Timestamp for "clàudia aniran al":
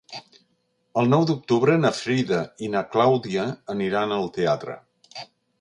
2.97-4.29